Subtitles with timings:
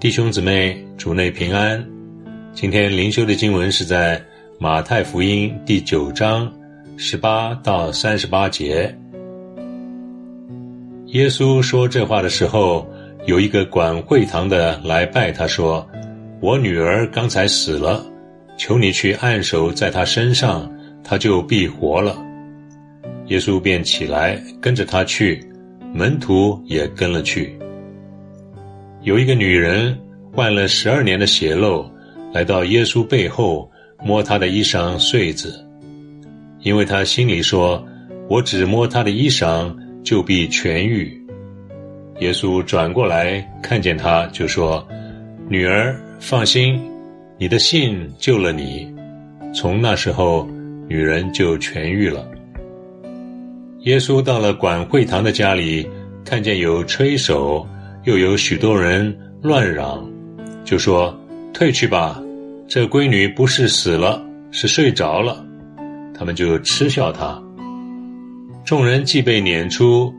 [0.00, 1.84] 弟兄姊妹，主内平安。
[2.52, 4.22] 今天灵修的经文是在
[4.56, 6.48] 马太福音第九章
[6.96, 8.96] 十八到三十八节。
[11.06, 12.88] 耶稣说这话的时候，
[13.26, 15.84] 有一个管会堂的来拜他说
[16.40, 18.06] ：“我女儿刚才死了，
[18.56, 20.72] 求你去按手在她身上，
[21.02, 22.16] 她就必活了。”
[23.26, 25.44] 耶稣便起来跟着他去，
[25.92, 27.58] 门徒也跟了去。
[29.08, 29.98] 有一个女人
[30.34, 31.90] 患了十二年的血漏，
[32.30, 33.66] 来到耶稣背后
[34.04, 35.66] 摸他的衣裳穗子，
[36.60, 37.82] 因为他心里说
[38.28, 41.10] ：“我只摸他的衣裳，就必痊愈。”
[42.20, 44.86] 耶稣转过来看见他，就说
[45.48, 46.78] ：“女儿，放心，
[47.38, 48.94] 你的信救了你。”
[49.56, 50.46] 从那时候，
[50.86, 52.30] 女人就痊愈了。
[53.84, 55.88] 耶稣到了管会堂的家里，
[56.26, 57.66] 看见有吹手。
[58.08, 60.02] 又有许多人乱嚷，
[60.64, 61.14] 就说
[61.52, 62.18] ：“退去吧，
[62.66, 65.44] 这闺女不是死了，是睡着了。”
[66.18, 67.38] 他们就嗤笑他。
[68.64, 70.10] 众人既被撵出，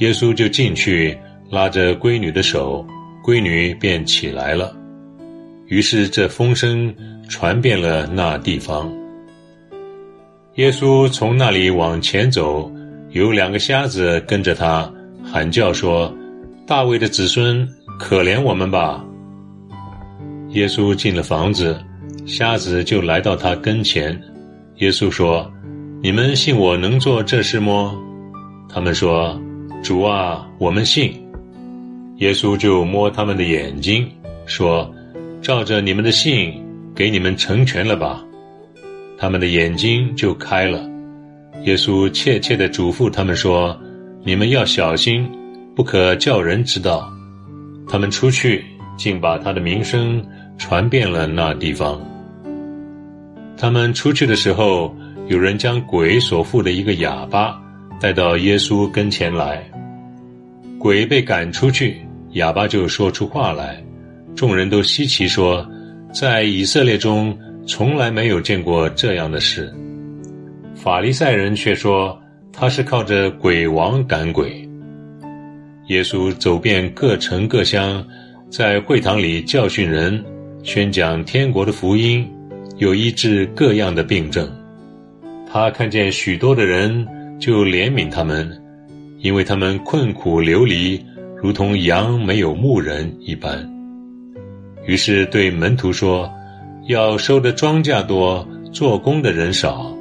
[0.00, 1.16] 耶稣就进去
[1.48, 2.84] 拉着闺女的手，
[3.22, 4.76] 闺女便起来了。
[5.68, 6.92] 于是这风声
[7.28, 8.92] 传遍了那地方。
[10.56, 12.68] 耶稣从那里往前走，
[13.10, 16.12] 有两个瞎子跟着他，喊叫说。
[16.66, 17.64] 大卫的子孙，
[17.96, 19.04] 可怜我们吧！
[20.48, 21.80] 耶稣进了房子，
[22.26, 24.20] 瞎子就来到他跟前。
[24.78, 25.48] 耶稣说
[26.02, 27.96] ：“你们信我能做这事么？”
[28.68, 29.40] 他们说
[29.80, 31.14] ：“主啊，我们信。”
[32.18, 34.10] 耶稣就摸他们的眼睛，
[34.46, 34.92] 说
[35.40, 36.52] ：“照着你们的信，
[36.96, 38.24] 给你们成全了吧。”
[39.16, 40.84] 他们的眼睛就开了。
[41.62, 43.78] 耶稣怯怯的嘱咐他们说
[44.26, 45.24] ：“你们要小心。”
[45.76, 47.12] 不可叫人知道，
[47.86, 48.64] 他们出去，
[48.96, 50.24] 竟把他的名声
[50.56, 52.00] 传遍了那地方。
[53.58, 54.96] 他们出去的时候，
[55.28, 57.60] 有人将鬼所附的一个哑巴
[58.00, 59.62] 带到耶稣跟前来。
[60.78, 62.00] 鬼被赶出去，
[62.30, 63.78] 哑巴就说出话来。
[64.34, 65.66] 众人都稀奇说，
[66.10, 69.70] 在以色列中从来没有见过这样的事。
[70.74, 72.18] 法利赛人却说，
[72.50, 74.65] 他是靠着鬼王赶鬼。
[75.88, 78.04] 耶稣走遍各城各乡，
[78.50, 80.24] 在会堂里教训人，
[80.64, 82.28] 宣讲天国的福音，
[82.78, 84.50] 又医治各样的病症。
[85.48, 87.06] 他看见许多的人，
[87.38, 88.50] 就怜悯他们，
[89.20, 91.00] 因为他们困苦流离，
[91.40, 93.64] 如同羊没有牧人一般。
[94.86, 96.28] 于是对门徒说
[96.88, 99.96] ：“要收的庄稼多，做工的人少，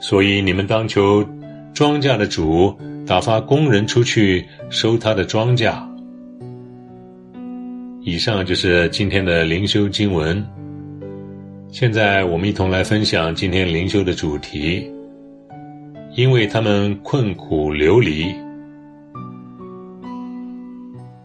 [0.00, 1.26] 所以你们当求
[1.72, 2.76] 庄稼的主。”
[3.06, 5.74] 打发工人出去收他的庄稼。
[8.00, 10.44] 以上就是今天的灵修经文。
[11.70, 14.90] 现在我们一同来分享今天灵修的主题。
[16.16, 18.32] 因为他们困苦流离。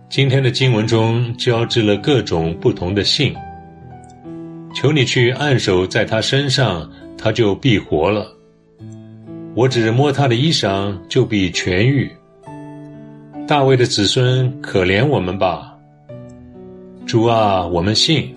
[0.09, 3.31] 今天的经文中交织了各种不同的信。
[4.73, 8.35] 求你去按手在他身上，他就必活了。
[9.59, 12.09] 我只摸他的衣裳，就必痊愈。
[13.45, 15.77] 大卫的子孙，可怜我们吧！
[17.05, 18.33] 主啊，我们信。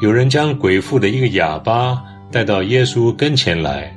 [0.00, 3.90] 有人将鬼妇的一个哑巴带到耶稣跟前来。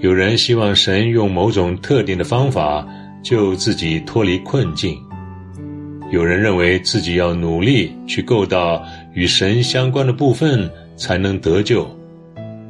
[0.00, 2.88] 有人希望神用某种特定的方法
[3.22, 4.98] 救自己脱离困境。
[6.10, 8.82] 有人认为自己要努力去够到
[9.12, 10.66] 与神相关的部分，
[10.96, 11.86] 才能得救。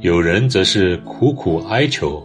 [0.01, 2.23] 有人则是苦苦哀求，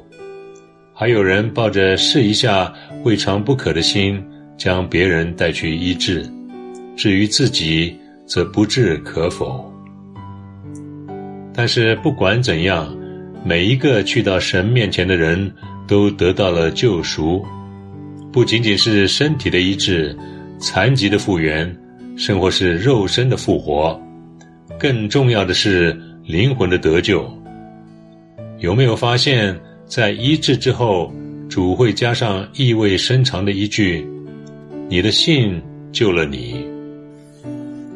[0.93, 2.71] 还有人抱着试一下
[3.03, 4.23] 未尝不可的心，
[4.55, 6.23] 将别人带去医治，
[6.95, 7.97] 至于自己
[8.27, 9.73] 则不置可否。
[11.51, 12.95] 但是不管怎样，
[13.43, 15.51] 每一个去到神面前的人
[15.87, 17.43] 都得到了救赎，
[18.31, 20.15] 不仅仅是身体的医治、
[20.59, 21.75] 残疾的复原，
[22.15, 23.99] 甚或是肉身的复活，
[24.79, 27.27] 更重要的是灵魂的得救。
[28.63, 29.53] 有没有发现，
[29.85, 31.11] 在医治之后，
[31.49, 34.07] 主会加上意味深长的一句
[34.87, 35.61] ：“你的信
[35.91, 36.65] 救了你。”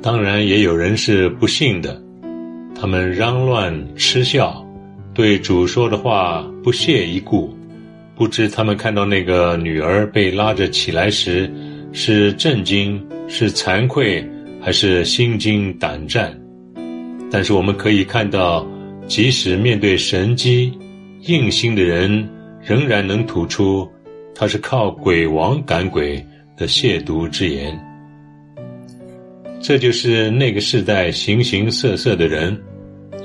[0.03, 1.97] 当然，也有人是不信的，
[2.75, 4.61] 他们嚷乱嗤笑，
[5.13, 7.57] 对主说的话不屑一顾。
[8.13, 11.49] 不知他们看到那个女儿被拉着起来时，
[11.93, 14.21] 是震惊、是惭愧，
[14.59, 16.37] 还是心惊胆战？
[17.31, 18.67] 但是我们可以看到。
[19.07, 20.77] 即使面对神机，
[21.21, 22.27] 硬心的人
[22.61, 23.89] 仍然能吐出
[24.35, 26.23] 他是靠鬼王赶鬼
[26.57, 27.77] 的亵渎之言。
[29.59, 32.55] 这就是那个时代形形色色的人，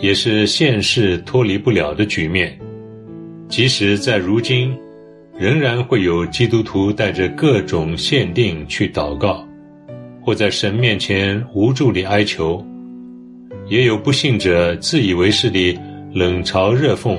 [0.00, 2.56] 也是现世脱离不了的局面。
[3.49, 4.75] 即使在如今，
[5.37, 9.46] 仍然会有基督徒带着各种限定去祷告，
[10.23, 12.64] 或在神面前无助地哀求；
[13.72, 15.78] 也有不信者自以为是地
[16.12, 17.19] 冷嘲热讽，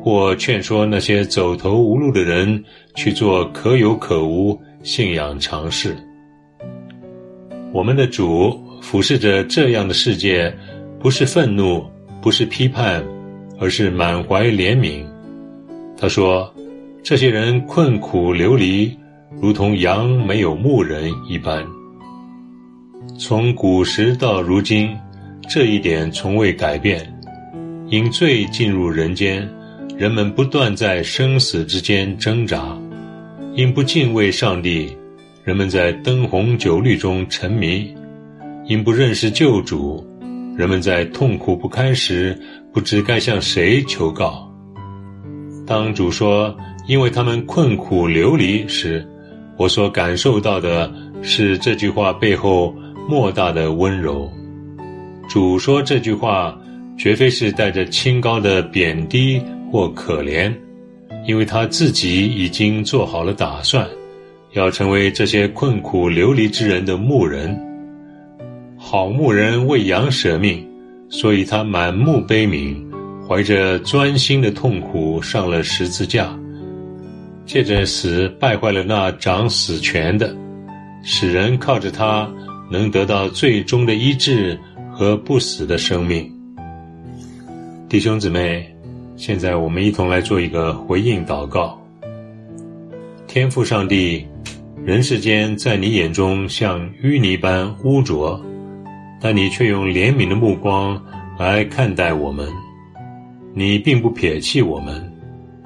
[0.00, 2.64] 或劝说那些走投无路的人
[2.94, 5.96] 去做可有可无信仰尝试。
[7.72, 10.56] 我们的主俯视着这样的世界，
[11.00, 11.84] 不是愤怒，
[12.22, 13.04] 不是批判，
[13.58, 15.04] 而是满怀怜悯。
[15.98, 16.48] 他说。
[17.02, 18.94] 这些人困苦流离，
[19.40, 21.66] 如同羊没有牧人一般。
[23.18, 24.94] 从古时到如今，
[25.50, 27.12] 这一点从未改变。
[27.88, 29.46] 因罪进入人间，
[29.96, 32.80] 人们不断在生死之间挣扎；
[33.56, 34.96] 因不敬畏上帝，
[35.42, 37.92] 人们在灯红酒绿中沉迷；
[38.66, 40.06] 因不认识救主，
[40.56, 42.40] 人们在痛苦不堪时
[42.72, 44.48] 不知该向谁求告。
[45.66, 46.56] 当主说。
[46.86, 49.06] 因为他们困苦流离时，
[49.56, 50.92] 我所感受到的
[51.22, 52.74] 是这句话背后
[53.08, 54.28] 莫大的温柔。
[55.30, 56.58] 主说这句话，
[56.98, 59.40] 绝非是带着清高的贬低
[59.70, 60.52] 或可怜，
[61.24, 63.88] 因为他自己已经做好了打算，
[64.54, 67.56] 要成为这些困苦流离之人的牧人。
[68.76, 70.66] 好牧人为羊舍命，
[71.08, 72.74] 所以他满目悲悯，
[73.28, 76.36] 怀着钻心的痛苦上了十字架。
[77.46, 80.34] 借着死败坏了那掌死权的，
[81.04, 82.28] 使人靠着他
[82.68, 84.58] 能得到最终的医治
[85.00, 86.30] 和不死的生命。
[87.88, 88.70] 弟兄姊妹，
[89.16, 91.80] 现在我们一同来做一个回应祷告。
[93.26, 94.26] 天父上帝，
[94.84, 98.38] 人世间在你眼中像淤泥般污浊，
[99.22, 101.02] 但你却用怜悯的目光
[101.38, 102.46] 来看待我们。
[103.54, 105.10] 你并不撇弃我们，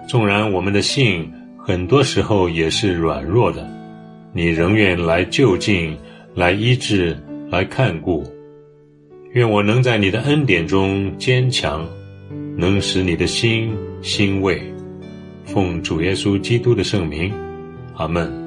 [0.06, 1.28] 纵然我们的性。
[1.58, 3.68] 很多时候也是软弱的，
[4.32, 5.96] 你仍愿来就近，
[6.36, 7.18] 来医治，
[7.50, 8.22] 来看顾。
[9.34, 11.84] 愿我能在你的恩典中坚强，
[12.56, 14.62] 能使你的心欣慰。
[15.44, 17.32] 奉主耶稣基督的圣名，
[17.96, 18.43] 阿门。